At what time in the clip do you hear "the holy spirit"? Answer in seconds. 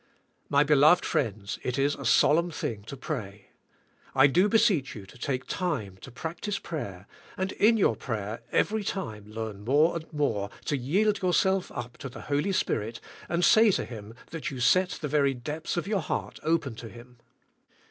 12.09-12.99